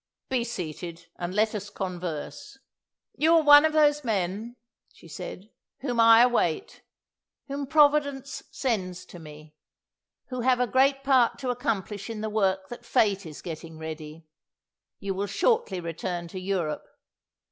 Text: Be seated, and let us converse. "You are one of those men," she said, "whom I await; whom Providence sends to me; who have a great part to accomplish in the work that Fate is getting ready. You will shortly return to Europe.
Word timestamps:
Be 0.29 0.43
seated, 0.43 1.11
and 1.17 1.35
let 1.35 1.53
us 1.53 1.69
converse. 1.69 2.57
"You 3.17 3.35
are 3.35 3.43
one 3.43 3.65
of 3.65 3.73
those 3.73 4.03
men," 4.03 4.55
she 4.91 5.07
said, 5.07 5.51
"whom 5.81 5.99
I 5.99 6.23
await; 6.23 6.81
whom 7.47 7.67
Providence 7.67 8.41
sends 8.49 9.05
to 9.05 9.19
me; 9.19 9.53
who 10.29 10.41
have 10.41 10.59
a 10.59 10.65
great 10.65 11.03
part 11.03 11.37
to 11.37 11.51
accomplish 11.51 12.09
in 12.09 12.21
the 12.21 12.31
work 12.31 12.67
that 12.69 12.83
Fate 12.83 13.27
is 13.27 13.43
getting 13.43 13.77
ready. 13.77 14.25
You 14.97 15.13
will 15.13 15.27
shortly 15.27 15.79
return 15.79 16.27
to 16.29 16.39
Europe. 16.39 16.83